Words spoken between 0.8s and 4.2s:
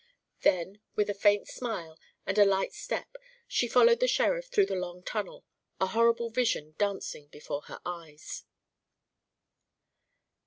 with a faint smile and a light step she followed the